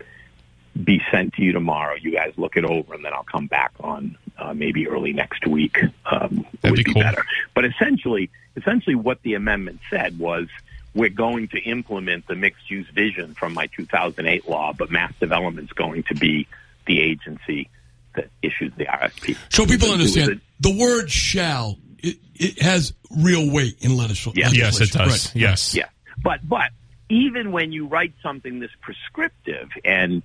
[0.82, 1.96] be sent to you tomorrow.
[1.96, 5.46] You guys look it over, and then I'll come back on uh, maybe early next
[5.46, 5.78] week.
[6.06, 7.02] Um, That'd would be be cool.
[7.02, 7.24] better.
[7.54, 10.48] But essentially, essentially, what the amendment said was
[10.94, 15.72] we're going to implement the mixed use vision from my 2008 law, but mass development's
[15.72, 16.46] going to be
[16.86, 17.68] the agency
[18.14, 19.36] that issues the RFP.
[19.50, 24.52] So people understand the word shall, it, it has real weight in legisl- Yes.
[24.52, 24.58] legislation.
[24.58, 25.26] Yes, it does.
[25.26, 25.36] Right.
[25.40, 25.74] Yes.
[25.74, 25.88] Yeah,
[26.22, 26.70] but but
[27.08, 30.22] even when you write something this prescriptive, and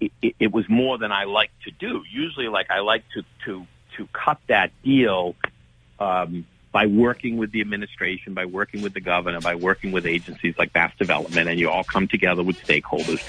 [0.00, 2.02] it, it, it was more than I like to do.
[2.10, 5.34] Usually, like I like to to to cut that deal
[5.98, 10.54] um, by working with the administration, by working with the governor, by working with agencies
[10.58, 13.22] like Mass Development, and you all come together with stakeholders.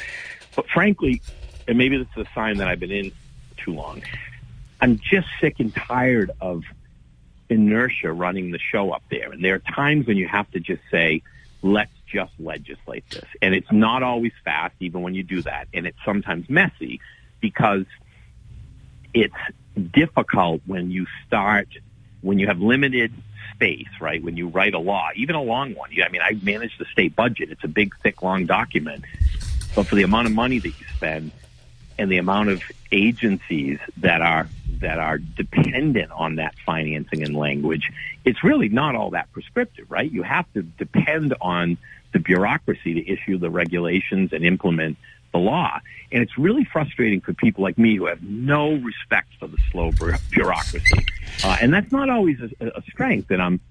[0.56, 1.22] But frankly,
[1.68, 3.12] and maybe this is a sign that I've been in
[3.58, 4.04] too long.
[4.80, 6.64] I'm just sick and tired of
[7.52, 9.32] inertia running the show up there.
[9.32, 11.22] And there are times when you have to just say,
[11.62, 13.26] let's just legislate this.
[13.42, 15.68] And it's not always fast, even when you do that.
[15.74, 17.02] And it's sometimes messy
[17.40, 17.86] because
[19.14, 19.36] it's
[19.92, 21.68] difficult when you start,
[22.22, 23.12] when you have limited
[23.54, 24.24] space, right?
[24.24, 25.92] When you write a law, even a long one.
[26.04, 27.52] I mean, I manage the state budget.
[27.52, 29.04] It's a big, thick, long document.
[29.76, 31.32] But for the amount of money that you spend
[31.98, 32.62] and the amount of
[32.92, 34.48] agencies that are
[34.82, 37.92] that are dependent on that financing and language,
[38.26, 40.12] it's really not all that prescriptive, right?
[40.12, 41.78] You have to depend on
[42.14, 44.98] the bureaucracy to issue the regulations and implement
[45.32, 45.80] the law.
[46.12, 49.92] And it's really frustrating for people like me who have no respect for the slow
[49.92, 51.06] bu- bureaucracy.
[51.44, 53.32] Uh, and that's not always a, a strength.
[53.32, 53.62] And I'm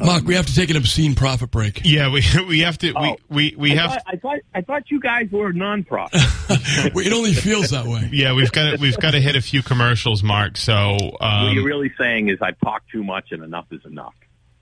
[0.00, 1.82] Mark, we have to take an obscene profit break.
[1.88, 3.16] Yeah, we we have to Oh.
[3.30, 6.10] we we, we I have thought, I thought I thought you guys were a nonprofit.
[7.06, 8.08] it only feels that way.
[8.12, 10.56] yeah we've got to, we've got to hit a few commercials, Mark.
[10.56, 14.14] So what um, you're really saying is I've talked too much and enough is enough.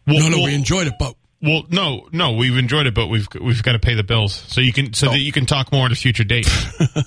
[0.07, 3.09] well, No, no, well, we enjoyed it, but well, no, no, we've enjoyed it, but
[3.09, 5.71] we've we've got to pay the bills so you can so that you can talk
[5.71, 6.49] more at a future date.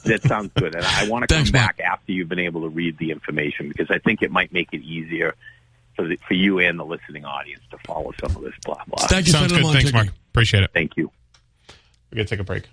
[0.05, 0.75] That sounds good.
[0.75, 1.77] And I want to come Thanks, Mark.
[1.77, 4.69] back after you've been able to read the information because I think it might make
[4.71, 5.35] it easier
[5.99, 9.07] for, the, for you and the listening audience to follow some of this blah, blah.
[9.07, 9.73] thank you, Sounds Senator good.
[9.73, 9.93] Thanks, Montigny.
[9.93, 10.07] Mark.
[10.31, 10.71] Appreciate it.
[10.73, 11.11] Thank you.
[12.11, 12.63] We got to take a break.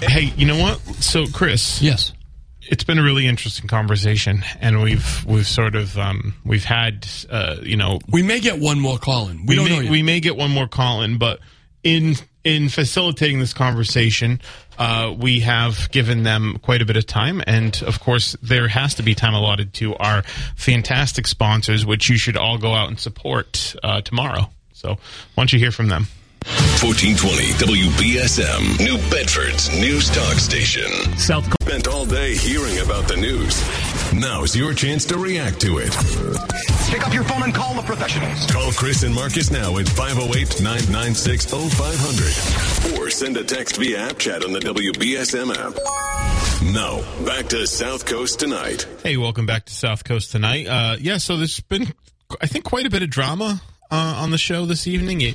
[0.00, 0.78] Hey, you know what?
[1.02, 2.14] So, Chris, Yes.
[2.62, 7.56] it's been a really interesting conversation, and we've we've sort of um, we've had uh,
[7.62, 9.44] you know We may get one more call in.
[9.44, 9.90] We, we don't may, know yet.
[9.90, 11.40] we may get one more call in, but
[11.84, 14.40] in in facilitating this conversation,
[14.82, 18.96] uh, we have given them quite a bit of time, and of course, there has
[18.96, 20.22] to be time allotted to our
[20.56, 24.50] fantastic sponsors, which you should all go out and support uh, tomorrow.
[24.72, 24.98] So, why
[25.36, 26.08] don't you hear from them?
[26.82, 30.90] 1420 WBSM, New Bedford's News Talk Station.
[31.16, 31.44] South.
[31.44, 33.62] Coast Spent all day hearing about the news.
[34.12, 35.92] Now's your chance to react to it.
[36.90, 38.50] Pick up your phone and call the professionals.
[38.50, 44.18] Call Chris and Marcus now at 508 996 0500 or send a text via app
[44.18, 45.78] chat on the WBSM app.
[46.74, 48.88] Now, back to South Coast tonight.
[49.04, 50.66] Hey, welcome back to South Coast tonight.
[50.66, 51.94] Uh, yeah, so there's been,
[52.40, 55.20] I think, quite a bit of drama uh, on the show this evening.
[55.20, 55.34] You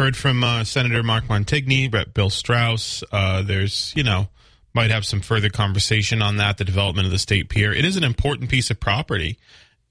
[0.00, 2.14] heard from uh, Senator Mark Montigny, Rep.
[2.14, 3.04] Bill Straus.
[3.12, 4.28] Uh, there's, you know,
[4.72, 7.70] might have some further conversation on that, the development of the state pier.
[7.70, 9.38] It is an important piece of property,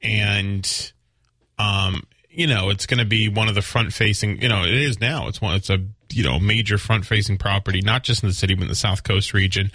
[0.01, 0.91] and
[1.59, 4.41] um, you know, it's going to be one of the front facing.
[4.41, 5.27] You know, it is now.
[5.27, 5.53] It's one.
[5.53, 5.77] It's a
[6.11, 9.03] you know major front facing property, not just in the city but in the South
[9.03, 9.71] Coast region.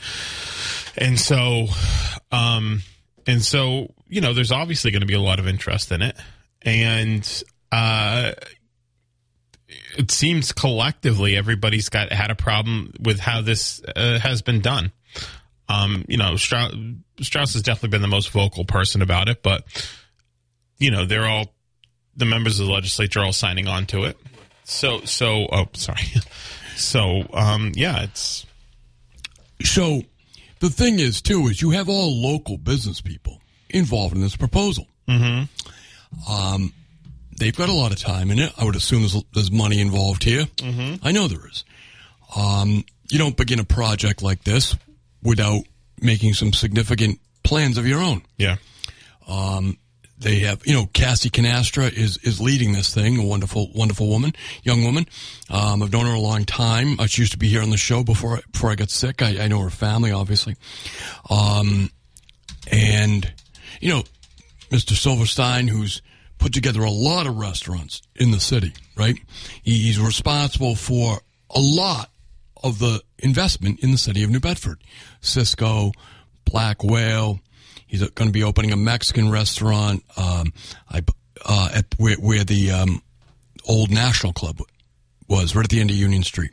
[0.97, 1.68] And so,
[2.33, 2.83] um,
[3.25, 6.16] and so, you know, there's obviously going to be a lot of interest in it,
[6.62, 8.33] and uh,
[9.96, 14.92] it seems collectively everybody's got had a problem with how this uh, has been done.
[15.68, 16.74] Um, you know, Straus,
[17.20, 19.64] Straus has definitely been the most vocal person about it, but
[20.78, 21.53] you know, they're all
[22.16, 24.16] the members of the legislature are all signing on to it.
[24.64, 26.03] So, so, oh, sorry.
[26.76, 28.47] So, um, yeah, it's
[29.62, 30.03] So
[30.59, 33.40] the thing is, too, is you have all local business people
[33.70, 34.88] involved in this proposal.
[35.09, 36.32] Mm-hmm.
[36.32, 36.72] Um,
[37.37, 38.53] they've got a lot of time in it.
[38.59, 40.45] I would assume there's, there's money involved here.
[40.45, 41.07] Mm-hmm.
[41.07, 41.64] I know there is.
[42.37, 44.76] Um, you don't begin a project like this
[45.22, 45.62] without
[46.01, 48.22] making some significant plans of your own.
[48.37, 48.57] Yeah.
[50.16, 53.18] They have, you know, Cassie Canastra is is leading this thing.
[53.18, 54.32] A wonderful, wonderful woman,
[54.62, 55.07] young woman.
[55.51, 56.99] Um, I've known her a long time.
[56.99, 59.20] Uh, she used to be here on the show before before I got sick.
[59.20, 60.57] I, I know her family, obviously.
[61.28, 61.91] Um,
[62.70, 63.30] and
[63.80, 64.05] you know,
[64.70, 64.93] Mr.
[64.93, 66.01] Silverstein, who's
[66.45, 69.16] put together a lot of restaurants in the city, right?
[69.62, 72.11] He's responsible for a lot
[72.62, 74.82] of the investment in the city of New Bedford.
[75.22, 75.92] Cisco,
[76.45, 77.40] Black Whale.
[77.86, 80.53] He's going to be opening a Mexican restaurant um,
[80.90, 81.03] I,
[81.47, 83.01] uh, at where, where the um,
[83.66, 84.61] old National Club
[85.26, 86.51] was, right at the end of Union Street.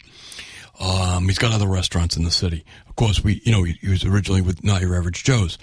[0.80, 2.64] Um, he's got other restaurants in the city.
[2.88, 5.58] Of course, we you know he, he was originally with Not Your Average Joe's.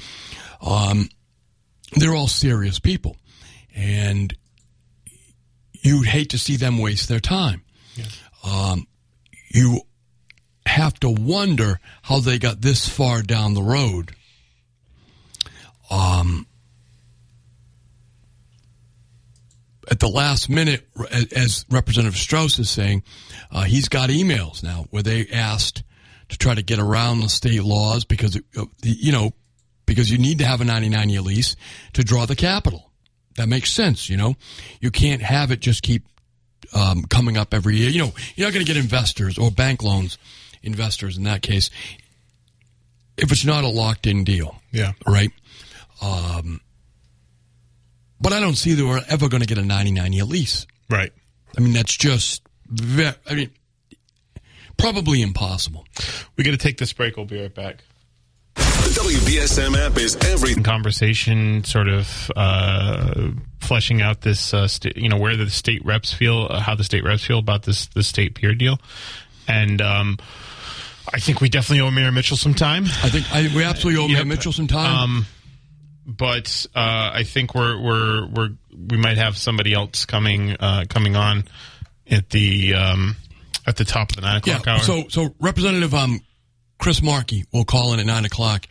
[0.60, 1.08] Um,
[1.92, 3.16] they're all serious people,
[3.78, 4.34] and
[5.72, 7.62] you'd hate to see them waste their time.
[8.44, 8.86] Um,
[9.50, 9.80] you
[10.66, 14.12] have to wonder how they got this far down the road.
[15.90, 16.46] Um,
[19.90, 20.86] at the last minute,
[21.34, 23.02] as Representative Straus is saying,
[23.50, 25.82] uh, he's got emails now where they asked
[26.28, 29.32] to try to get around the state laws because, of you know,
[29.86, 31.56] because you need to have a 99 year lease
[31.94, 32.87] to draw the capital.
[33.38, 34.36] That makes sense, you know.
[34.80, 36.02] You can't have it just keep
[36.74, 37.88] um, coming up every year.
[37.88, 40.18] You know, you're not going to get investors or bank loans,
[40.62, 41.70] investors in that case,
[43.16, 44.92] if it's not a locked in deal, Yeah.
[45.06, 45.30] right?
[46.02, 46.60] Um,
[48.20, 50.66] but I don't see that we're ever going to get a 99 year lease.
[50.90, 51.12] Right.
[51.56, 53.50] I mean, that's just, ve- I mean,
[54.76, 55.84] probably impossible.
[56.36, 57.16] We got to take this break.
[57.16, 57.84] We'll be right back.
[58.88, 60.62] The WBSM app is everything.
[60.62, 66.14] Conversation, sort of uh, fleshing out this, uh, sta- you know, where the state reps
[66.14, 68.80] feel, uh, how the state reps feel about this the state pier deal,
[69.46, 70.16] and um,
[71.12, 72.84] I think we definitely owe Mayor Mitchell some time.
[72.84, 74.26] I think I, we absolutely owe Mayor Yep.
[74.26, 74.96] Mitchell some time.
[74.96, 75.26] Um,
[76.06, 78.48] but uh, I think we're we're we're
[78.88, 81.44] we might have somebody else coming uh, coming on
[82.10, 83.16] at the um,
[83.66, 84.72] at the top of the nine o'clock yeah.
[84.72, 84.78] hour.
[84.78, 86.20] So, so Representative um,
[86.78, 88.66] Chris Markey will call in at nine o'clock,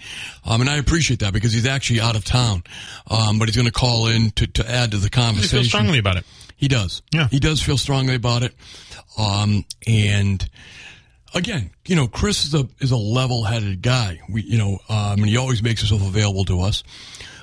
[0.45, 2.64] um, and I appreciate that because he's actually out of town,
[3.10, 5.60] um, but he's going to call in to, to add to the conversation.
[5.60, 6.26] feel strongly about it.
[6.55, 7.03] He does.
[7.12, 7.28] Yeah.
[7.28, 8.55] He does feel strongly about it.
[9.18, 10.47] Um, and
[11.34, 14.20] again, you know, Chris is a, is a level headed guy.
[14.30, 16.84] We, you know, um, and he always makes himself available to us.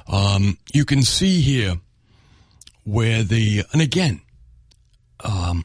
[0.08, 1.76] Um, you can see here
[2.84, 4.20] where the, and again,
[5.22, 5.64] um,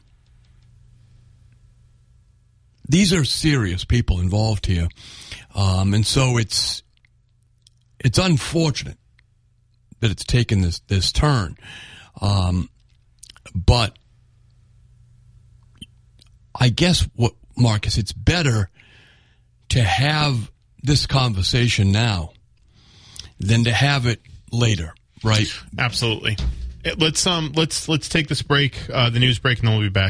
[2.90, 4.88] these are serious people involved here.
[5.54, 6.82] Um, and so it's,
[8.00, 8.98] it's unfortunate
[10.00, 11.56] that it's taken this, this turn.
[12.20, 12.68] Um,
[13.54, 13.96] but
[16.58, 18.68] I guess what Marcus, it's better
[19.70, 20.50] to have
[20.82, 22.32] this conversation now
[23.38, 24.20] than to have it
[24.52, 25.46] later, right?
[25.78, 26.36] Absolutely.
[26.96, 29.92] Let's um let's let's take this break, uh, the news break, and then we'll be
[29.92, 30.08] back.